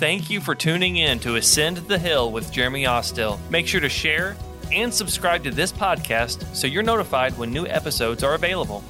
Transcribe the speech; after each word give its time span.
Thank 0.00 0.30
you 0.30 0.40
for 0.40 0.54
tuning 0.54 0.96
in 0.96 1.18
to 1.18 1.36
Ascend 1.36 1.76
the 1.76 1.98
Hill 1.98 2.32
with 2.32 2.50
Jeremy 2.50 2.86
Ostill. 2.86 3.38
Make 3.50 3.66
sure 3.66 3.82
to 3.82 3.90
share 3.90 4.34
and 4.72 4.94
subscribe 4.94 5.44
to 5.44 5.50
this 5.50 5.70
podcast 5.72 6.56
so 6.56 6.66
you're 6.66 6.82
notified 6.82 7.36
when 7.36 7.52
new 7.52 7.66
episodes 7.66 8.24
are 8.24 8.32
available. 8.32 8.82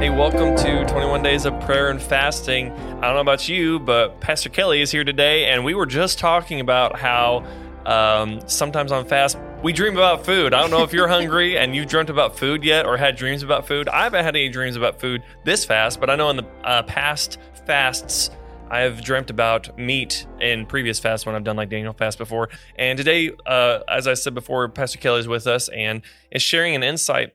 Hey, 0.00 0.10
welcome 0.10 0.56
to 0.56 0.84
21 0.88 1.22
Days 1.22 1.44
of 1.44 1.60
Prayer 1.60 1.90
and 1.90 2.02
Fasting. 2.02 2.72
I 2.72 3.02
don't 3.02 3.14
know 3.14 3.20
about 3.20 3.48
you, 3.48 3.78
but 3.78 4.20
Pastor 4.20 4.48
Kelley 4.48 4.80
is 4.80 4.90
here 4.90 5.04
today, 5.04 5.44
and 5.44 5.64
we 5.64 5.74
were 5.74 5.86
just 5.86 6.18
talking 6.18 6.58
about 6.58 6.98
how 6.98 7.44
um, 7.86 8.40
sometimes 8.48 8.90
on 8.90 9.04
fast 9.06 9.38
we 9.62 9.72
dream 9.72 9.96
about 9.96 10.26
food. 10.26 10.52
I 10.54 10.60
don't 10.60 10.70
know 10.72 10.82
if 10.82 10.92
you're 10.92 11.06
hungry 11.06 11.56
and 11.56 11.74
you've 11.74 11.86
dreamt 11.86 12.10
about 12.10 12.36
food 12.36 12.64
yet 12.64 12.84
or 12.84 12.96
had 12.96 13.14
dreams 13.16 13.44
about 13.44 13.66
food. 13.66 13.88
I 13.88 14.02
haven't 14.04 14.24
had 14.24 14.34
any 14.34 14.48
dreams 14.48 14.74
about 14.74 15.00
food 15.00 15.22
this 15.44 15.64
fast, 15.64 16.00
but 16.00 16.10
I 16.10 16.16
know 16.16 16.30
in 16.30 16.36
the 16.36 16.46
uh, 16.64 16.82
past 16.82 17.38
fasts, 17.64 18.30
I've 18.70 19.04
dreamt 19.04 19.30
about 19.30 19.78
meat 19.78 20.26
in 20.40 20.66
previous 20.66 20.98
fasts 20.98 21.26
when 21.26 21.36
I've 21.36 21.44
done 21.44 21.54
like 21.56 21.68
Daniel 21.68 21.92
fast 21.92 22.18
before. 22.18 22.48
And 22.76 22.96
today, 22.96 23.30
uh, 23.46 23.80
as 23.88 24.08
I 24.08 24.14
said 24.14 24.34
before, 24.34 24.68
Pastor 24.68 24.98
Kelley 24.98 25.20
is 25.20 25.28
with 25.28 25.46
us 25.46 25.68
and 25.68 26.02
is 26.32 26.42
sharing 26.42 26.74
an 26.74 26.82
insight 26.82 27.34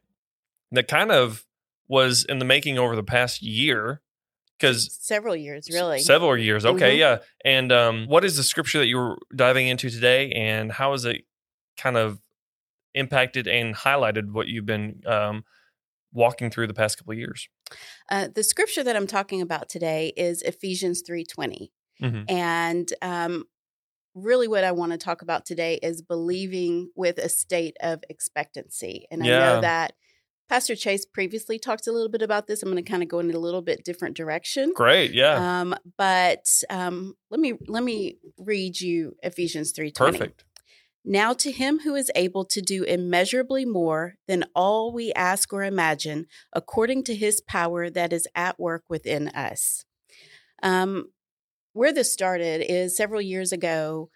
that 0.74 0.90
kind 0.90 1.12
of 1.14 1.46
was 1.88 2.26
in 2.26 2.40
the 2.40 2.46
making 2.46 2.78
over 2.78 2.98
the 2.98 3.04
past 3.04 3.42
year 3.42 4.02
because 4.60 4.98
several 5.00 5.36
years 5.36 5.70
really 5.72 6.00
several 6.00 6.36
years 6.36 6.66
okay 6.66 6.96
Mhm. 6.96 7.00
yeah 7.00 7.18
and 7.46 7.72
um, 7.72 8.08
what 8.08 8.26
is 8.26 8.36
the 8.36 8.44
scripture 8.44 8.80
that 8.80 8.88
you 8.88 8.98
were 8.98 9.18
diving 9.34 9.68
into 9.70 9.90
today 9.90 10.30
and 10.32 10.70
how 10.74 10.92
is 10.92 11.06
it 11.06 11.22
kind 11.78 11.96
of 11.96 12.20
impacted 12.98 13.48
and 13.48 13.76
highlighted 13.76 14.32
what 14.32 14.48
you've 14.48 14.66
been 14.66 15.02
um, 15.06 15.44
walking 16.12 16.50
through 16.50 16.68
the 16.68 16.74
past 16.74 16.98
couple 16.98 17.14
of 17.14 17.20
years. 17.20 17.48
Uh, 18.10 18.28
the 18.34 18.44
scripture 18.44 18.84
that 18.84 18.96
i'm 18.96 19.08
talking 19.08 19.42
about 19.42 19.68
today 19.70 20.14
is 20.16 20.42
ephesians 20.42 21.04
3.20 21.10 21.70
Mhm. 22.02 22.26
and 22.30 22.94
um, 23.02 23.44
really 24.16 24.48
what 24.48 24.64
i 24.64 24.72
want 24.72 24.92
to 24.94 24.98
talk 24.98 25.22
about 25.22 25.46
today 25.46 25.80
is 25.84 26.02
believing 26.02 26.90
with 26.96 27.18
a 27.18 27.30
state 27.30 27.76
of 27.82 28.04
expectancy. 28.10 29.06
And 29.12 29.22
i 29.24 29.28
know 29.28 29.62
that 29.62 29.94
pastor 30.50 30.76
chase 30.76 31.06
previously 31.06 31.60
talked 31.60 31.88
a 31.88 31.92
little 31.92 32.08
bit 32.10 32.22
about 32.22 32.48
this. 32.48 32.64
I'm 32.64 32.72
going 32.72 32.82
to 32.82 32.90
kind 32.90 33.04
of 33.04 33.10
go 33.10 33.20
in 33.20 33.30
a 33.32 33.38
little 33.38 33.62
bit 33.62 33.84
different 33.84 34.16
direction. 34.16 34.72
Great 34.74 35.12
yeah. 35.14 35.60
Um, 35.60 35.76
but 35.98 36.46
um, 36.70 37.16
let 37.30 37.40
me 37.42 37.54
let 37.68 37.84
me 37.84 38.18
read 38.38 38.80
you 38.80 39.16
ephesians 39.24 39.74
3.20 39.74 39.94
perfect 39.94 40.46
Now 41.10 41.32
to 41.36 41.54
him 41.54 41.80
who 41.80 41.96
is 41.96 42.12
able 42.16 42.44
to 42.44 42.62
do 42.62 42.84
immeasurably 42.84 43.64
more 43.64 44.16
than 44.28 44.44
all 44.54 44.92
we 44.92 45.14
ask 45.14 45.54
or 45.54 45.64
imagine, 45.64 46.26
according 46.52 47.06
to 47.06 47.16
his 47.16 47.40
power 47.40 47.90
that 47.90 48.12
is 48.12 48.28
at 48.36 48.60
work 48.60 48.84
within 48.90 49.30
us. 49.30 49.86
Um, 50.62 51.12
where 51.72 51.94
this 51.94 52.12
started 52.12 52.62
is 52.70 52.98
several 52.98 53.22
years 53.22 53.54
ago. 53.54 54.10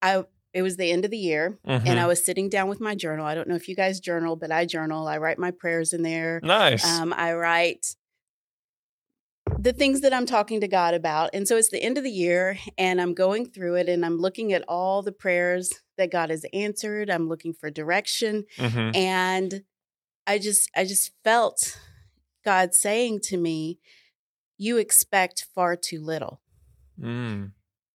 I 0.00 0.22
it 0.52 0.62
was 0.62 0.76
the 0.76 0.90
end 0.90 1.04
of 1.04 1.10
the 1.10 1.18
year, 1.18 1.58
and 1.64 1.82
Mhm. 1.84 1.98
I 1.98 2.06
was 2.06 2.24
sitting 2.24 2.48
down 2.48 2.68
with 2.68 2.80
my 2.80 2.94
journal. 2.94 3.26
I 3.26 3.34
don't 3.34 3.48
know 3.48 3.56
if 3.56 3.68
you 3.68 3.74
guys 3.74 3.98
journal, 4.00 4.36
but 4.36 4.50
I 4.52 4.64
journal. 4.66 5.06
I 5.08 5.18
write 5.18 5.38
my 5.38 5.50
prayers 5.50 5.92
in 5.92 6.02
there. 6.02 6.40
nice 6.42 6.84
Um, 6.84 7.12
I 7.12 7.34
write 7.34 7.96
the 9.58 9.72
things 9.72 10.00
that 10.02 10.12
I'm 10.12 10.26
talking 10.26 10.60
to 10.60 10.68
God 10.68 10.94
about. 10.94 11.30
And 11.32 11.46
so 11.48 11.56
it's 11.56 11.70
the 11.70 11.82
end 11.82 11.98
of 11.98 12.04
the 12.04 12.10
year, 12.10 12.58
and 12.78 13.00
I'm 13.00 13.14
going 13.14 13.46
through 13.46 13.76
it 13.76 13.88
and 13.88 14.04
I'm 14.04 14.18
looking 14.18 14.52
at 14.52 14.64
all 14.68 15.02
the 15.02 15.12
prayers 15.12 15.72
that 15.96 16.12
God 16.12 16.30
has 16.30 16.44
answered. 16.52 17.10
I'm 17.10 17.28
looking 17.28 17.54
for 17.54 17.70
direction. 17.70 18.44
Mhm. 18.58 18.94
And 18.94 19.62
I 20.26 20.38
just, 20.38 20.70
I 20.76 20.84
just 20.84 21.12
felt 21.24 21.78
God 22.44 22.74
saying 22.74 23.20
to 23.24 23.36
me, 23.36 23.78
You 24.58 24.78
expect 24.78 25.46
far 25.54 25.76
too 25.76 26.00
little. 26.00 26.40
Mm. 26.98 27.52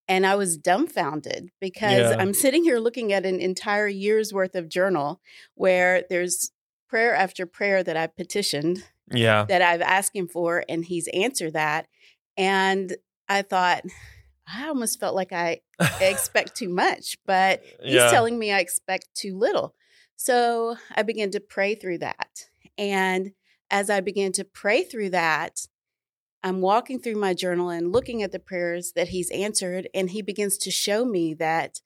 And 0.08 0.28
I 0.28 0.36
was 0.36 0.58
dumbfounded 0.58 1.52
because 1.59 2.12
Yeah. 2.12 2.18
I'm 2.20 2.34
sitting 2.34 2.64
here 2.64 2.78
looking 2.80 3.12
at 3.14 3.25
an 3.25 3.40
entire 3.40 3.88
year's 3.88 4.31
worth 4.34 4.56
of 4.56 4.69
journal 4.69 5.22
where 5.56 6.03
there's 6.09 6.52
prayer 6.88 7.16
after 7.16 7.46
prayer 7.46 7.81
that 7.84 7.97
I 7.97 8.08
petitioned 8.08 8.84
yeah 9.13 9.45
that 9.45 9.61
I've 9.61 9.81
asked 9.81 10.16
him 10.16 10.27
for, 10.27 10.63
and 10.67 10.85
he's 10.85 11.07
answered 11.09 11.53
that. 11.53 11.88
And 12.38 12.95
I 13.27 13.41
thought, 13.41 13.83
I 14.47 14.67
almost 14.67 14.99
felt 14.99 15.16
like 15.16 15.31
I 15.31 15.61
expect 15.99 16.55
too 16.55 16.69
much, 16.69 17.17
but 17.25 17.63
he's 17.83 17.95
yeah 17.95 18.09
telling 18.11 18.38
me 18.39 18.51
I 18.51 18.59
expect 18.59 19.13
too 19.13 19.38
little. 19.38 19.75
So 20.16 20.75
I 20.95 21.01
began 21.03 21.31
to 21.31 21.39
pray 21.39 21.75
through 21.75 21.99
that. 21.99 22.45
And 22.77 23.31
as 23.69 23.89
I 23.89 24.01
began 24.01 24.31
to 24.33 24.44
pray 24.44 24.83
through 24.83 25.09
that, 25.11 25.66
I'm 26.43 26.61
walking 26.61 26.99
through 26.99 27.16
my 27.16 27.33
journal 27.33 27.69
and 27.69 27.91
looking 27.91 28.22
at 28.23 28.31
the 28.31 28.39
prayers 28.39 28.93
that 28.95 29.09
he's 29.09 29.29
answered, 29.31 29.88
and 29.93 30.09
he 30.09 30.22
begins 30.22 30.57
to 30.59 30.72
show 30.72 31.05
me 31.05 31.33
that 31.35 31.81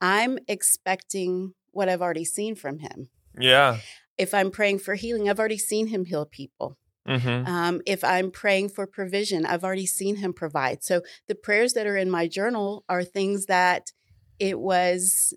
I'm 0.00 0.38
expecting 0.46 1.54
what 1.72 1.88
I've 1.88 2.02
already 2.02 2.24
seen 2.24 2.54
from 2.54 2.78
him. 2.78 3.08
yeah 3.38 3.78
If 4.18 4.34
I'm 4.34 4.50
praying 4.50 4.80
for 4.80 4.94
healing, 4.94 5.28
I've 5.28 5.38
already 5.38 5.58
seen 5.58 5.88
him 5.88 6.04
heal 6.04 6.26
people. 6.26 6.76
hmm 7.06 7.44
Um, 7.46 7.80
if 7.86 8.04
I'm 8.04 8.30
praying 8.30 8.68
for 8.70 8.86
provision, 8.86 9.46
I've 9.46 9.64
already 9.64 9.86
seen 9.86 10.16
him 10.16 10.32
provide. 10.32 10.82
So 10.82 11.02
the 11.28 11.34
prayers 11.34 11.72
that 11.74 11.86
are 11.86 11.96
in 11.96 12.10
my 12.10 12.28
journal 12.28 12.84
are 12.88 13.04
things 13.04 13.46
that 13.46 13.92
it 14.38 14.58
was 14.58 15.32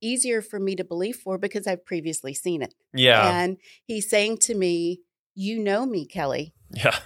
easier 0.00 0.42
for 0.42 0.58
me 0.58 0.74
to 0.76 0.84
believe 0.84 1.16
for 1.16 1.38
because 1.38 1.66
I've 1.66 1.84
previously 1.84 2.34
seen 2.34 2.62
it. 2.62 2.74
yeah 2.94 3.30
And 3.30 3.58
he's 3.86 4.08
saying 4.10 4.38
to 4.38 4.54
me, 4.54 5.00
You 5.34 5.58
know 5.60 5.86
me, 5.86 6.06
Kelley. 6.06 6.54
yeah 6.70 6.98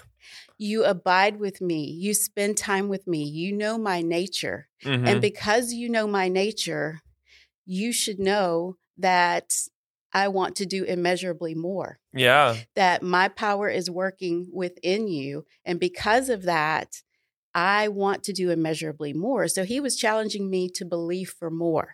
You 0.58 0.84
abide 0.84 1.38
with 1.38 1.60
me. 1.60 1.84
You 1.84 2.14
spend 2.14 2.56
time 2.56 2.88
with 2.88 3.06
me. 3.06 3.24
You 3.24 3.52
know 3.52 3.76
my 3.78 4.00
nature. 4.00 4.68
Mhm. 4.84 5.06
And 5.08 5.20
because 5.20 5.72
you 5.74 5.88
know 5.90 6.06
my 6.06 6.28
nature, 6.28 7.00
you 7.66 7.92
should 7.92 8.18
know 8.18 8.76
that 8.96 9.52
I 10.22 10.28
want 10.28 10.52
to 10.56 10.66
do 10.66 10.80
immeasurably 10.94 11.54
more 11.54 11.90
yeah 12.26 12.56
that 12.74 13.02
my 13.02 13.26
power 13.44 13.68
is 13.80 13.90
working 14.04 14.36
within 14.62 15.02
you. 15.08 15.44
And 15.68 15.78
because 15.88 16.26
of 16.36 16.40
that, 16.54 16.88
I 17.54 17.88
want 17.88 18.22
to 18.24 18.32
do 18.32 18.50
immeasurably 18.50 19.12
more. 19.12 19.44
So 19.48 19.60
he 19.72 19.78
was 19.80 19.96
challenging 20.04 20.44
me 20.54 20.62
to 20.78 20.84
believe 20.84 21.30
for 21.38 21.50
more. 21.50 21.88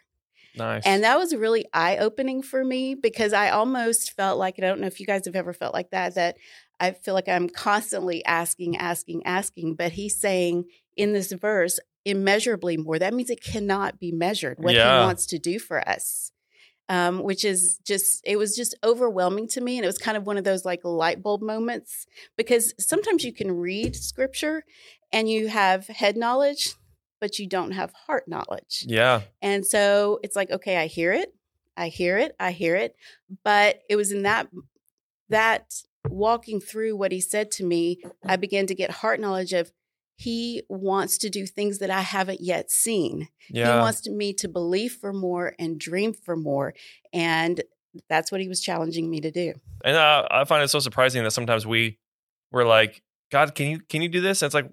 nice 0.55 0.83
And 0.85 0.99
that 1.05 1.19
was 1.23 1.35
really 1.45 1.65
eye 1.73 1.97
opening 2.07 2.43
for 2.51 2.63
me 2.73 2.95
because 2.95 3.33
I 3.33 3.47
almost 3.51 4.13
felt 4.19 4.37
like, 4.45 4.55
I 4.59 4.63
don't 4.63 4.81
know 4.81 4.87
if 4.93 5.01
you 5.01 5.07
guys 5.07 5.27
have 5.27 5.37
ever 5.43 5.53
felt 5.53 5.75
like 5.79 5.91
that, 5.91 6.15
that 6.15 6.37
I 6.85 6.91
feel 7.03 7.15
like 7.15 7.29
I'm 7.29 7.49
constantly 7.49 8.19
asking, 8.25 8.77
asking, 8.77 9.19
asking. 9.39 9.77
But 9.77 9.93
he's 9.93 10.17
saying 10.27 10.65
in 10.97 11.13
this 11.13 11.33
verse, 11.33 11.79
immeasurably 12.05 12.77
more. 12.77 12.99
That 12.99 13.15
means 13.15 13.31
it 13.31 13.43
cannot 13.53 13.99
be 14.05 14.11
measured 14.13 14.59
what 14.59 14.75
Yeah. 14.75 14.99
he 15.01 15.05
wants 15.07 15.27
to 15.27 15.39
do 15.39 15.59
for 15.59 15.79
us. 15.89 16.33
Um, 16.93 17.23
which 17.23 17.43
is 17.43 17.79
just, 17.87 18.21
it 18.23 18.37
was 18.37 18.55
just 18.55 18.75
overwhelming 18.85 19.49
to 19.55 19.63
me. 19.63 19.79
And 19.79 19.85
it 19.85 19.87
was 19.87 19.97
kind 19.97 20.17
of 20.19 20.27
one 20.27 20.37
of 20.37 20.45
those 20.45 20.67
like 20.67 20.81
light 20.85 21.23
bulb 21.23 21.41
moments 21.41 22.07
because 22.37 22.75
sometimes 22.79 23.25
you 23.25 23.33
can 23.33 23.51
read 23.51 23.97
scripture 23.97 24.63
and 25.11 25.27
you 25.27 25.49
have 25.49 25.87
head 25.87 26.19
knowledge, 26.19 26.75
but 27.19 27.39
you 27.39 27.47
don't 27.47 27.71
have 27.71 27.95
heart 28.07 28.29
knowledge. 28.29 28.85
yeah 28.87 29.23
And 29.41 29.65
so 29.65 30.21
it's 30.23 30.37
like, 30.37 30.51
okay, 30.51 30.77
I 30.77 30.87
hear 30.87 31.15
it. 31.15 31.35
I 31.79 31.89
hear 31.89 32.19
it. 32.19 32.37
I 32.39 32.51
hear 32.53 32.77
it. 32.77 32.95
But 33.43 33.81
it 33.89 33.97
was 33.97 34.13
in 34.13 34.23
that 34.25 34.49
that 35.31 35.65
walking 36.09 36.61
through 36.61 36.97
what 36.97 37.13
he 37.13 37.23
said 37.23 37.51
to 37.53 37.65
me, 37.65 38.03
I 38.27 38.37
began 38.37 38.67
to 38.67 38.75
get 38.75 38.91
heart 38.91 39.19
knowledge 39.19 39.55
of 39.55 39.73
he 40.23 40.63
wants 40.69 41.19
to 41.19 41.31
do 41.31 41.47
things 41.47 41.79
that 41.79 41.91
I 41.91 42.03
haven't 42.03 42.41
yet 42.41 42.71
seen. 42.71 43.29
Yeah. 43.49 43.75
He 43.75 43.81
wants 43.81 44.09
me 44.09 44.33
to 44.35 44.49
believe 44.49 44.93
for 44.93 45.13
more 45.13 45.55
and 45.59 45.79
dream 45.79 46.13
for 46.13 46.37
more. 46.37 46.75
And 47.13 47.61
that's 48.09 48.31
what 48.31 48.41
he 48.41 48.49
was 48.49 48.61
challenging 48.61 49.11
me 49.11 49.21
to 49.21 49.31
do. 49.31 49.55
And 49.85 49.97
uh, 49.97 50.27
I 50.31 50.45
find 50.45 50.63
it 50.63 50.69
so 50.69 50.79
surprising 50.79 51.25
that 51.25 51.33
sometimes 51.33 51.67
we 51.67 51.99
we're 52.53 52.65
like, 52.65 53.03
God, 53.31 53.55
can 53.55 53.69
you 53.69 53.81
can 53.81 54.01
you 54.03 54.09
do 54.09 54.21
this? 54.21 54.43
And 54.43 54.47
it's 54.47 54.55
like, 54.55 54.71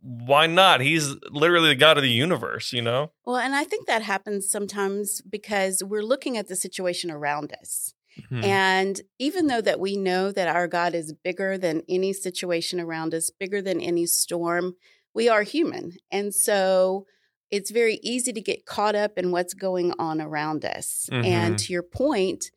why 0.00 0.46
not? 0.46 0.80
He's 0.80 1.14
literally 1.30 1.68
the 1.68 1.74
God 1.74 1.98
of 1.98 2.02
the 2.02 2.10
universe, 2.10 2.72
you 2.72 2.80
know? 2.80 3.10
Well, 3.24 3.36
and 3.36 3.54
I 3.54 3.64
think 3.64 3.86
that 3.86 4.02
happens 4.02 4.48
sometimes 4.48 5.20
because 5.20 5.82
we're 5.84 6.02
looking 6.02 6.38
at 6.38 6.48
the 6.48 6.56
situation 6.56 7.10
around 7.10 7.52
us. 7.60 7.92
Mhm. 8.30 8.44
And 8.44 9.00
even 9.18 9.46
though 9.46 9.60
that 9.60 9.80
we 9.80 9.96
know 9.96 10.32
that 10.32 10.48
our 10.48 10.68
God 10.68 10.94
is 10.94 11.12
bigger 11.12 11.58
than 11.58 11.82
any 11.88 12.12
situation 12.12 12.80
around 12.80 13.14
us, 13.14 13.30
bigger 13.30 13.60
than 13.62 13.80
any 13.80 14.06
storm, 14.06 14.76
we 15.14 15.28
are 15.28 15.42
human. 15.42 15.96
And 16.10 16.34
so 16.34 17.06
it's 17.50 17.70
very 17.70 17.98
easy 18.02 18.32
to 18.32 18.40
get 18.40 18.66
caught 18.66 18.94
up 18.94 19.16
in 19.16 19.30
what's 19.30 19.54
going 19.54 19.92
on 19.98 20.20
around 20.20 20.64
us. 20.64 21.08
And 21.12 21.58
to 21.60 21.72
your 21.72 21.82
point, 21.82 22.50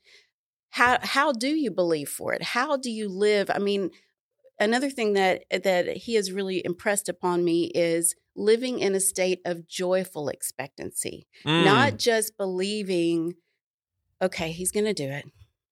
how 0.71 0.97
how 1.01 1.31
do 1.31 1.49
you 1.49 1.71
believe 1.71 2.09
for 2.09 2.33
it? 2.33 2.41
How 2.41 2.75
do 2.77 2.91
you 2.91 3.07
live? 3.09 3.49
I 3.49 3.59
mean, 3.59 3.91
another 4.59 4.89
thing 4.89 5.13
that 5.13 5.43
that 5.63 5.87
he 5.97 6.15
has 6.15 6.31
really 6.31 6.61
impressed 6.65 7.07
upon 7.09 7.43
me 7.43 7.71
is 7.73 8.15
living 8.35 8.79
in 8.79 8.95
a 8.95 8.99
state 8.99 9.41
of 9.45 9.67
joyful 9.67 10.29
expectancy 10.29 11.27
Mm. 11.45 11.65
not 11.65 11.97
just 11.97 12.37
believing 12.37 13.35
okay 14.21 14.51
he's 14.51 14.71
going 14.71 14.85
to 14.85 14.93
do 14.93 15.09
it 15.09 15.25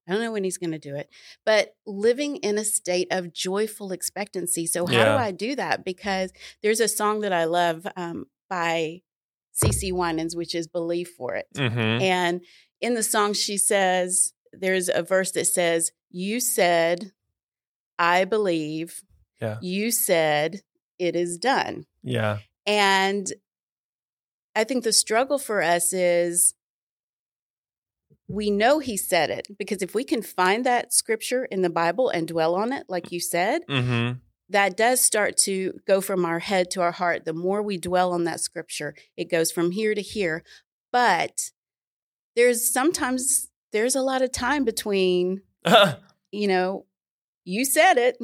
I 0.08 0.12
don't 0.12 0.22
know 0.22 0.32
when 0.32 0.44
he's 0.44 0.58
going 0.58 0.72
to 0.72 0.78
do 0.78 0.96
it, 0.96 1.10
but 1.44 1.74
living 1.86 2.36
in 2.36 2.56
a 2.58 2.64
state 2.64 3.08
of 3.10 3.32
joyful 3.32 3.92
expectancy. 3.92 4.66
So, 4.66 4.86
how 4.86 4.92
Yeah. 4.92 5.04
do 5.04 5.18
I 5.18 5.30
do 5.30 5.54
that? 5.56 5.84
Because 5.84 6.32
there's 6.62 6.80
a 6.80 6.88
song 6.88 7.20
that 7.20 7.32
I 7.32 7.44
love 7.44 7.86
um, 7.96 8.26
by 8.48 9.02
CeCe 9.62 9.92
Winans, 9.92 10.34
which 10.34 10.54
is 10.54 10.66
Believe 10.66 11.08
for 11.08 11.34
It. 11.34 11.46
Mm-hmm. 11.54 12.02
And 12.02 12.40
in 12.80 12.94
the 12.94 13.02
song, 13.02 13.32
she 13.34 13.56
says, 13.58 14.32
there's 14.52 14.88
a 14.88 15.02
verse 15.02 15.32
that 15.32 15.46
says, 15.46 15.92
You 16.10 16.40
said, 16.40 17.12
I 17.98 18.24
believe. 18.24 19.02
Yeah. 19.42 19.58
You 19.60 19.90
said, 19.90 20.62
it 20.98 21.14
is 21.14 21.38
done. 21.38 21.86
Yeah. 22.02 22.38
And 22.66 23.32
I 24.54 24.64
think 24.64 24.82
the 24.84 24.92
struggle 24.92 25.38
for 25.38 25.62
us 25.62 25.92
is 25.92 26.54
we 28.28 28.50
know 28.50 28.78
he 28.78 28.96
said 28.96 29.30
it 29.30 29.48
because 29.58 29.82
if 29.82 29.94
we 29.94 30.04
can 30.04 30.22
find 30.22 30.64
that 30.66 30.92
scripture 30.92 31.46
in 31.46 31.62
the 31.62 31.70
Bible 31.70 32.10
and 32.10 32.28
dwell 32.28 32.54
on 32.54 32.72
it, 32.72 32.84
like 32.88 33.10
you 33.10 33.20
said, 33.20 33.62
Mm-hmm. 33.68 34.18
that 34.50 34.76
does 34.76 35.00
start 35.00 35.36
to 35.38 35.72
go 35.86 36.00
from 36.00 36.24
our 36.24 36.38
head 36.38 36.70
to 36.72 36.82
our 36.82 36.92
heart. 36.92 37.24
The 37.24 37.32
more 37.32 37.62
we 37.62 37.78
dwell 37.78 38.12
on 38.12 38.24
that 38.24 38.40
scripture, 38.40 38.94
it 39.16 39.30
goes 39.30 39.50
from 39.50 39.70
here 39.70 39.94
to 39.94 40.02
here. 40.02 40.42
But 40.92 41.50
there's 42.36 42.70
sometimes 42.72 43.48
there's 43.72 43.94
a 43.96 44.02
lot 44.02 44.22
of 44.22 44.30
time 44.30 44.64
between, 44.64 45.42
you 46.30 46.48
know, 46.48 46.86
you 47.44 47.64
said 47.64 47.96
it 47.98 48.18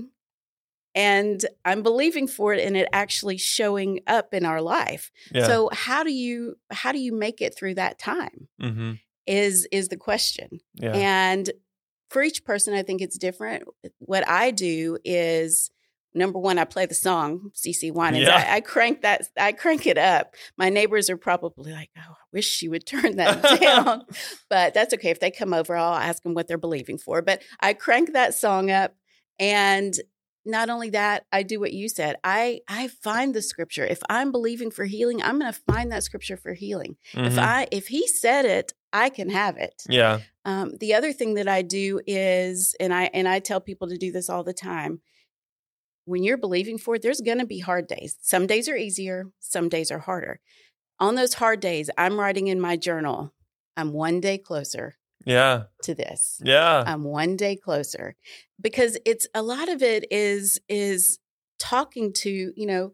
and 0.95 1.45
I'm 1.65 1.83
believing 1.83 2.29
for 2.29 2.55
it 2.55 2.65
and 2.65 2.77
it 2.77 2.89
actually 2.93 3.37
showing 3.37 4.01
up 4.07 4.33
in 4.33 4.45
our 4.45 4.61
life. 4.63 5.11
yeah. 5.33 5.47
So 5.47 5.69
how 5.73 6.05
do 6.05 6.13
you 6.13 6.57
how 6.71 6.93
do 6.93 6.99
you 6.99 7.13
make 7.13 7.41
it 7.41 7.57
through 7.57 7.75
that 7.75 7.99
time 7.99 8.49
mm-hmm. 8.61 8.93
Is 9.27 9.67
is 9.73 9.89
the 9.89 9.97
question. 9.97 10.61
Yeah. 10.75 10.93
And 10.93 11.51
for 12.11 12.23
each 12.23 12.45
person, 12.45 12.75
I 12.75 12.83
think 12.83 13.01
it's 13.01 13.19
different. 13.19 13.65
What 13.99 14.29
I 14.29 14.51
do 14.51 14.99
is 15.05 15.71
number 16.15 16.39
one, 16.39 16.59
I 16.59 16.65
play 16.65 16.87
the 16.87 16.95
song 16.95 17.51
CeCe 17.55 17.93
Winans. 17.93 18.27
Yeah. 18.27 18.37
I, 18.37 18.57
I 18.57 18.61
crank 18.61 19.03
that, 19.03 19.23
I 19.37 19.53
crank 19.53 19.87
it 19.87 19.99
up. 19.99 20.35
My 20.57 20.69
neighbors 20.69 21.11
are 21.11 21.17
probably 21.17 21.73
like, 21.73 21.91
"Oh, 21.97 22.13
I 22.13 22.27
wish 22.33 22.49
she 22.49 22.69
would 22.69 22.87
turn 22.87 23.17
that 23.17 23.61
down," 23.61 24.05
but 24.49 24.75
that's 24.75 24.95
okay. 24.95 25.11
If 25.11 25.21
they 25.21 25.31
come 25.31 25.53
over, 25.53 25.77
I'll 25.77 25.95
ask 25.95 26.23
them 26.23 26.35
what 26.35 26.47
they're 26.47 26.59
believing 26.59 26.99
for. 26.99 27.21
But 27.23 27.43
I 27.61 27.75
crank 27.75 28.13
that 28.13 28.35
song 28.35 28.71
up, 28.71 28.95
and 29.39 29.95
not 30.45 30.69
only 30.69 30.91
that, 30.91 31.27
I 31.33 31.43
do 31.43 31.59
what 31.61 31.73
you 31.73 31.89
said. 31.89 32.17
I 32.23 32.61
I 32.69 32.89
find 32.89 33.35
the 33.35 33.43
scripture. 33.43 33.85
If 33.85 34.03
I'm 34.09 34.31
believing 34.33 34.71
for 34.71 34.85
healing, 34.85 35.23
I'm 35.23 35.39
going 35.39 35.53
to 35.53 35.61
find 35.73 35.91
that 35.93 36.03
scripture 36.05 36.37
for 36.37 36.53
healing. 36.53 36.97
If 37.15 37.35
Mhm. 37.35 37.39
I 37.39 37.69
if 37.71 37.89
he 37.89 38.07
said 38.07 38.45
it, 38.45 38.75
I 38.93 39.11
can 39.11 39.31
have 39.31 39.57
it. 39.57 39.83
yeah. 39.89 40.21
Um, 40.47 40.77
the 40.79 40.93
other 40.93 41.13
thing 41.15 41.35
that 41.35 41.49
I 41.49 41.63
do 41.63 42.01
is, 42.07 42.77
and 42.79 42.93
I 42.93 43.05
and 43.15 43.27
I 43.27 43.39
tell 43.41 43.61
people 43.61 43.89
to 43.89 43.97
do 43.97 44.13
this 44.13 44.29
all 44.29 44.45
the 44.45 44.53
time. 44.53 45.01
When 46.05 46.23
you're 46.23 46.37
believing 46.37 46.77
for 46.77 46.97
it, 46.97 47.03
there's 47.03 47.23
going 47.23 47.39
to 47.39 47.47
be 47.47 47.61
hard 47.61 47.87
days. 47.87 48.19
Some 48.21 48.47
days 48.47 48.69
are 48.69 48.77
easier, 48.77 49.31
some 49.41 49.71
days 49.71 49.91
are 49.91 50.01
harder. 50.01 50.41
On 51.01 51.15
those 51.15 51.35
hard 51.35 51.61
days, 51.61 51.89
I'm 51.97 52.21
writing 52.21 52.49
in 52.49 52.61
my 52.61 52.77
journal. 52.77 53.33
I'm 53.77 53.93
one 53.95 54.21
day 54.21 54.37
closer 54.39 54.97
Yeah. 55.27 55.65
to 55.83 55.95
this. 55.95 56.41
Yeah. 56.45 56.85
I'm 56.87 57.05
one 57.05 57.37
day 57.37 57.57
closer 57.57 58.17
because 58.61 58.99
it's 59.05 59.27
a 59.35 59.43
lot 59.43 59.69
of 59.69 59.83
it 59.83 60.07
is 60.11 60.61
is 60.69 61.19
talking 61.59 62.13
to 62.13 62.53
you 62.57 62.67
know 62.67 62.93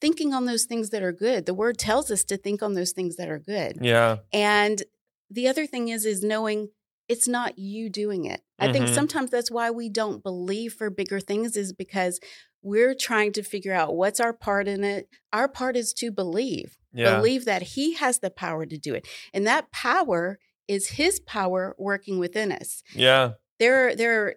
thinking 0.00 0.34
on 0.34 0.44
those 0.44 0.64
things 0.64 0.90
that 0.90 1.02
are 1.02 1.12
good. 1.12 1.46
The 1.46 1.54
word 1.54 1.78
tells 1.78 2.10
us 2.10 2.22
to 2.24 2.36
think 2.36 2.62
on 2.62 2.74
those 2.74 2.92
things 2.92 3.16
that 3.16 3.28
are 3.28 3.38
good. 3.38 3.78
yeah. 3.80 4.18
And 4.32 4.82
the 5.30 5.48
other 5.48 5.66
thing 5.66 5.88
is 5.88 6.04
is 6.04 6.22
knowing 6.22 6.68
it's 7.08 7.28
not 7.28 7.58
you 7.58 7.88
doing 7.88 8.24
it. 8.24 8.40
I 8.58 8.72
think 8.72 8.86
Mhm. 8.86 8.94
sometimes 8.94 9.30
that's 9.30 9.50
why 9.50 9.70
we 9.70 9.88
don't 9.88 10.22
believe 10.22 10.72
for 10.74 10.90
bigger 10.90 11.20
things 11.20 11.56
is 11.56 11.72
because 11.72 12.18
we're 12.62 12.94
trying 12.94 13.32
to 13.32 13.42
figure 13.44 13.72
out 13.72 13.94
what's 13.94 14.18
our 14.18 14.32
part 14.32 14.66
in 14.66 14.82
it. 14.82 15.08
Our 15.32 15.46
part 15.48 15.76
is 15.76 15.92
to 15.94 16.10
believe. 16.10 16.76
Yeah. 16.92 17.16
Believe 17.16 17.44
that 17.44 17.62
he 17.62 17.94
has 17.94 18.18
the 18.18 18.30
power 18.30 18.66
to 18.66 18.76
do 18.76 18.92
it. 18.94 19.06
And 19.32 19.46
that 19.46 19.70
power 19.70 20.38
is 20.68 20.88
his 20.90 21.20
power 21.20 21.74
working 21.78 22.18
within 22.18 22.52
us. 22.52 22.82
Yeah. 22.94 23.32
There 23.58 23.94
there 23.96 24.24
are 24.26 24.34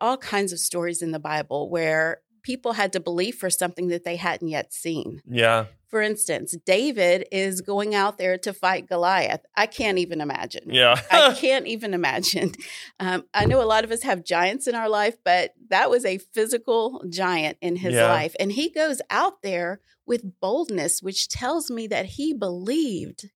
all 0.00 0.16
kinds 0.16 0.52
of 0.52 0.58
stories 0.58 1.02
in 1.02 1.10
the 1.12 1.18
Bible 1.18 1.68
where 1.70 2.22
people 2.42 2.72
had 2.72 2.92
to 2.94 3.00
believe 3.00 3.34
for 3.34 3.50
something 3.50 3.88
that 3.88 4.04
they 4.04 4.16
hadn't 4.16 4.48
yet 4.48 4.72
seen. 4.72 5.20
Yeah. 5.26 5.66
For 5.88 6.00
instance, 6.00 6.56
David 6.64 7.26
is 7.32 7.60
going 7.60 7.94
out 7.94 8.16
there 8.16 8.38
to 8.38 8.52
fight 8.54 8.88
Goliath. 8.88 9.40
I 9.56 9.66
can't 9.66 9.98
even 9.98 10.20
imagine. 10.20 10.70
Yeah. 10.72 10.98
I 11.10 11.34
can't 11.34 11.66
even 11.66 11.92
imagine. 11.94 12.52
Um, 13.00 13.24
I 13.34 13.44
know 13.44 13.60
a 13.60 13.64
lot 13.66 13.84
of 13.84 13.90
us 13.90 14.02
have 14.04 14.24
giants 14.24 14.66
in 14.68 14.74
our 14.74 14.88
life, 14.88 15.16
but 15.24 15.52
that 15.68 15.90
was 15.90 16.04
a 16.06 16.18
physical 16.18 17.04
giant 17.10 17.58
in 17.60 17.76
his 17.76 17.92
Yeah. 17.94 18.08
life. 18.10 18.34
And 18.40 18.52
he 18.52 18.70
goes 18.70 19.02
out 19.10 19.42
there 19.42 19.80
with 20.06 20.40
boldness, 20.40 21.02
which 21.02 21.28
tells 21.28 21.70
me 21.70 21.86
that 21.88 22.06
he 22.06 22.32
believed 22.32 23.28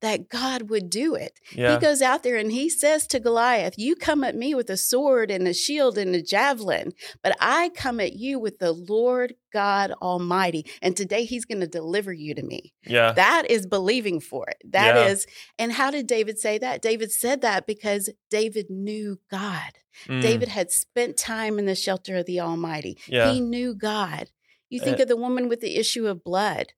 that 0.00 0.28
God 0.28 0.70
would 0.70 0.88
do 0.90 1.14
it. 1.14 1.38
yeah. 1.54 1.74
He 1.74 1.78
goes 1.78 2.00
out 2.00 2.22
there 2.22 2.36
and 2.36 2.50
he 2.52 2.68
says 2.70 3.06
to 3.08 3.20
Goliath, 3.20 3.74
You 3.76 3.94
come 3.96 4.24
at 4.24 4.34
me 4.34 4.54
with 4.54 4.70
a 4.70 4.76
sword 4.76 5.30
and 5.30 5.46
a 5.46 5.52
shield 5.54 5.98
and 5.98 6.14
a 6.14 6.22
javelin, 6.22 6.92
but 7.22 7.36
I 7.40 7.70
come 7.74 8.00
at 8.00 8.14
you 8.14 8.38
with 8.38 8.58
the 8.58 8.72
Lord 8.72 9.34
God 9.52 9.92
Almighty. 10.00 10.64
And 10.80 10.96
today 10.96 11.24
he's 11.24 11.44
going 11.44 11.60
to 11.60 11.66
deliver 11.66 12.12
you 12.12 12.34
to 12.34 12.42
me. 12.42 12.72
yeah. 12.86 13.12
That 13.12 13.50
is 13.50 13.66
believing 13.66 14.20
for 14.20 14.46
it. 14.48 14.56
That 14.72 14.96
is. 15.08 15.26
Yeah. 15.28 15.64
and 15.64 15.72
how 15.72 15.90
did 15.90 16.06
David 16.06 16.38
say 16.38 16.58
that? 16.58 16.80
David 16.82 17.12
said 17.12 17.42
that 17.42 17.66
because 17.66 18.08
David 18.30 18.70
knew 18.70 19.18
God. 19.30 19.72
Mm. 20.06 20.22
David 20.22 20.48
had 20.48 20.70
spent 20.70 21.16
time 21.16 21.58
in 21.58 21.66
the 21.66 21.74
shelter 21.74 22.16
of 22.16 22.26
the 22.26 22.40
Almighty. 22.40 22.96
Yeah. 23.06 23.32
He 23.32 23.40
knew 23.40 23.74
God. 23.74 24.30
You 24.70 24.80
think 24.80 24.98
Uh, 25.00 25.02
of 25.02 25.08
the 25.08 25.16
woman 25.16 25.48
with 25.48 25.60
the 25.60 25.76
issue 25.76 26.06
of 26.06 26.22
blood. 26.24 26.72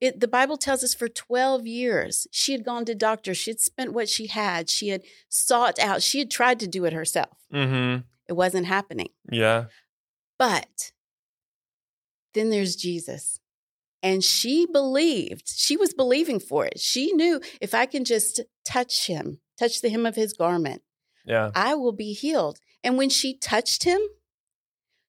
It, 0.00 0.20
the 0.20 0.28
Bible 0.28 0.58
tells 0.58 0.84
us 0.84 0.94
for 0.94 1.08
12 1.08 1.66
years, 1.66 2.26
she 2.30 2.52
had 2.52 2.64
gone 2.64 2.84
to 2.84 2.94
doctors. 2.94 3.38
She 3.38 3.50
had 3.50 3.60
spent 3.60 3.92
what 3.94 4.08
she 4.08 4.26
had. 4.26 4.68
She 4.68 4.88
had 4.88 5.02
sought 5.28 5.78
out. 5.78 6.02
She 6.02 6.18
had 6.18 6.30
tried 6.30 6.60
to 6.60 6.66
do 6.66 6.84
it 6.84 6.92
herself. 6.92 7.38
Mm-hmm. 7.52 8.02
It 8.28 8.34
wasn't 8.34 8.66
happening. 8.66 9.08
Yeah. 9.30 9.66
But 10.38 10.92
then 12.34 12.50
there's 12.50 12.76
Jesus. 12.76 13.40
And 14.02 14.22
she 14.22 14.66
believed, 14.66 15.48
she 15.48 15.76
was 15.76 15.94
believing 15.94 16.38
for 16.38 16.66
it. 16.66 16.78
She 16.78 17.12
knew 17.12 17.40
if 17.60 17.74
I 17.74 17.86
can 17.86 18.04
just 18.04 18.40
touch 18.64 19.06
him, 19.06 19.40
touch 19.58 19.80
the 19.80 19.88
hem 19.88 20.04
of 20.04 20.14
his 20.14 20.34
garment, 20.34 20.82
Yeah. 21.24 21.50
I 21.54 21.74
will 21.74 21.92
be 21.92 22.12
healed. 22.12 22.58
And 22.84 22.98
when 22.98 23.08
she 23.08 23.36
touched 23.36 23.84
him, 23.84 24.00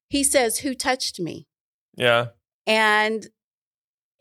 he 0.08 0.24
says, 0.24 0.60
Who 0.60 0.74
touched 0.74 1.20
me? 1.20 1.46
Yeah. 1.94 2.28
And 2.66 3.28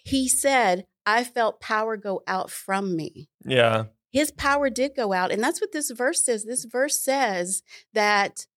he 0.08 0.28
said, 0.28 0.86
I 1.06 1.24
felt 1.24 1.62
power 1.62 1.98
go 1.98 2.22
out 2.28 2.50
from 2.50 2.96
me. 2.96 3.30
Yeah. 3.46 3.86
His 4.12 4.32
power 4.32 4.70
did 4.70 4.96
go 4.96 5.14
out. 5.14 5.32
And 5.32 5.44
that's 5.44 5.62
what 5.62 5.72
this 5.72 5.92
verse 5.92 6.24
says. 6.26 6.46
This 6.46 6.66
verse 6.66 7.02
says 7.02 7.62
that 7.94 8.48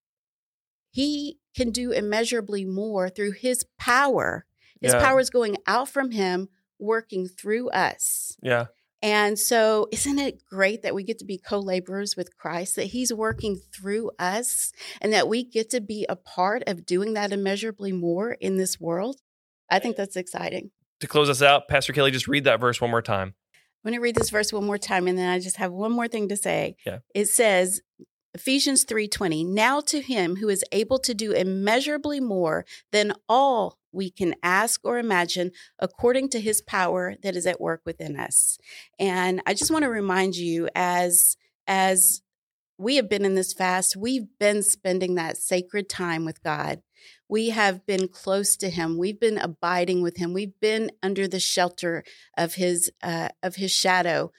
he 0.91 1.39
can 1.55 1.71
do 1.71 1.91
immeasurably 1.91 2.65
more 2.65 3.09
through 3.09 3.33
his 3.33 3.65
power. 3.79 4.47
His 4.81 4.93
Yeah. 4.93 5.01
power 5.01 5.21
is 5.21 5.31
going 5.31 5.57
out 5.67 5.89
from 5.89 6.13
him, 6.13 6.49
working 6.79 7.27
through 7.27 7.71
us. 7.71 8.37
Yeah. 8.43 8.67
And 9.03 9.39
so, 9.39 9.89
isn't 9.91 10.19
it 10.19 10.45
great 10.45 10.83
that 10.83 10.95
we 10.95 11.05
get 11.05 11.19
to 11.21 11.25
be 11.25 11.39
co 11.39 11.59
laborers 11.59 12.17
with 12.17 12.37
Christ, 12.37 12.77
that 12.77 12.85
He's 12.89 13.13
working 13.13 13.57
through 13.57 14.11
us, 14.19 14.73
and 15.01 15.11
that 15.15 15.27
we 15.27 15.43
get 15.43 15.71
to 15.71 15.81
be 15.81 16.05
a 16.09 16.17
part 16.17 16.63
of 16.67 16.85
doing 16.85 17.15
that 17.15 17.33
immeasurably 17.33 17.93
more 17.93 18.33
in 18.33 18.57
this 18.59 18.79
world? 18.79 19.23
I 19.71 19.79
think 19.79 19.97
that's 19.97 20.17
exciting. 20.17 20.71
To 21.01 21.07
close 21.07 21.29
us 21.29 21.43
out, 21.43 21.69
Pastor 21.69 21.93
Kelley, 21.93 22.11
just 22.11 22.29
read 22.29 22.45
that 22.45 22.61
verse 22.61 22.81
one 22.81 22.91
more 22.91 23.03
time. 23.03 23.35
I'm 23.55 23.91
going 23.91 23.99
to 23.99 24.03
read 24.03 24.17
this 24.17 24.31
verse 24.31 24.53
one 24.53 24.67
more 24.67 24.79
time, 24.79 25.09
and 25.09 25.17
then 25.17 25.29
I 25.29 25.39
just 25.39 25.57
have 25.57 25.73
one 25.73 25.93
more 25.93 26.09
thing 26.09 26.29
to 26.29 26.37
say. 26.37 26.77
Yeah. 26.85 26.99
It 27.15 27.29
says, 27.29 27.81
Ephesians 28.35 28.85
3:20 28.85 29.47
Now 29.47 29.81
to 29.81 30.01
him 30.01 30.37
who 30.37 30.49
is 30.49 30.65
able 30.71 30.99
to 31.01 31.15
do 31.15 31.33
immeasurably 31.33 32.21
more 32.21 32.65
than 32.93 33.13
all 33.29 33.79
we 33.93 34.11
can 34.11 34.35
ask 34.43 34.81
or 34.85 34.99
imagine 34.99 35.51
according 35.79 36.29
to 36.31 36.41
his 36.41 36.61
power 36.61 37.17
that 37.23 37.35
is 37.35 37.47
at 37.47 37.61
work 37.61 37.83
within 37.85 38.17
us. 38.19 38.59
And 38.99 39.43
I 39.47 39.55
just 39.55 39.71
want 39.71 39.83
to 39.83 39.91
remind 39.91 40.37
you 40.37 40.69
as 40.75 41.37
as 41.67 42.23
we 42.79 42.97
have 42.97 43.09
been 43.09 43.25
in 43.25 43.35
this 43.35 43.53
fast, 43.53 43.97
we've 43.97 44.27
been 44.39 44.63
spending 44.63 45.15
that 45.17 45.37
sacred 45.37 45.89
time 45.89 46.25
with 46.25 46.43
God. 46.43 46.81
We 47.29 47.51
have 47.51 47.87
been 47.87 48.09
close 48.09 48.57
to 48.59 48.71
him. 48.71 48.99
We've 48.99 49.19
been 49.21 49.39
abiding 49.39 50.03
with 50.03 50.17
him. 50.17 50.33
We've 50.33 50.59
been 50.61 50.91
under 51.03 51.27
the 51.29 51.41
shelter 51.41 52.05
of 52.37 52.55
his 52.55 52.91
uh, 53.03 53.29
of 53.43 53.57
his 53.57 53.71
shadow. 53.73 54.33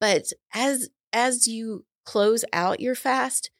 But 0.00 0.32
as 0.52 0.88
as 1.12 1.46
you 1.46 1.84
close 2.04 2.44
out 2.52 2.80
your 2.80 2.94
fast, 2.94 3.50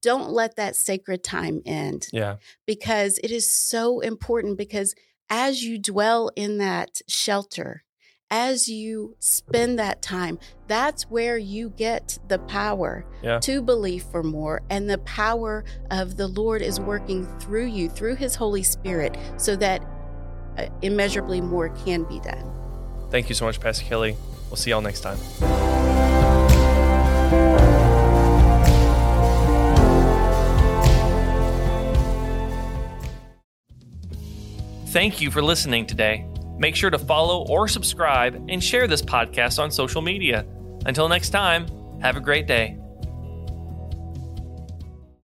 don't 0.00 0.30
let 0.30 0.56
that 0.56 0.76
sacred 0.76 1.22
time 1.22 1.60
end 1.66 2.08
Yeah. 2.12 2.36
because 2.66 3.18
it 3.22 3.30
is 3.30 3.50
so 3.50 4.00
important 4.00 4.56
because 4.56 4.94
as 5.28 5.62
you 5.62 5.78
dwell 5.78 6.30
in 6.36 6.58
that 6.58 7.00
shelter, 7.08 7.84
as 8.32 8.66
you 8.66 9.14
spend 9.18 9.78
that 9.78 10.00
time, 10.00 10.38
that's 10.66 11.02
where 11.10 11.36
you 11.36 11.68
get 11.68 12.18
the 12.28 12.38
power 12.38 13.04
Yeah. 13.22 13.38
to 13.40 13.60
believe 13.60 14.04
for 14.04 14.22
more. 14.22 14.62
And 14.70 14.88
the 14.88 14.96
power 14.98 15.64
of 15.90 16.16
the 16.16 16.28
Lord 16.28 16.62
is 16.62 16.80
working 16.80 17.26
through 17.40 17.66
you, 17.66 17.90
through 17.90 18.16
His 18.16 18.34
Holy 18.34 18.62
Spirit, 18.62 19.16
so 19.36 19.54
that 19.56 19.84
uh, 20.56 20.66
immeasurably 20.80 21.42
more 21.42 21.68
can 21.84 22.04
be 22.04 22.20
done. 22.20 22.50
Thank 23.10 23.28
you 23.28 23.34
so 23.34 23.44
much, 23.44 23.60
Pastor 23.60 23.84
Kelley. 23.84 24.16
We'll 24.48 24.56
see 24.56 24.70
y'all 24.70 24.80
next 24.80 25.02
time. 25.02 25.18
Thank 34.86 35.20
you 35.20 35.30
for 35.30 35.42
listening 35.42 35.86
today. 35.86 36.26
Make 36.62 36.76
sure 36.76 36.90
to 36.90 36.98
follow 36.98 37.44
or 37.48 37.66
subscribe 37.66 38.36
and 38.48 38.62
share 38.62 38.86
this 38.86 39.02
podcast 39.02 39.60
on 39.60 39.72
social 39.72 40.00
media. 40.00 40.46
Until 40.86 41.08
next 41.08 41.30
time, 41.30 41.66
have 42.00 42.16
a 42.16 42.20
great 42.20 42.46
day. 42.46 42.78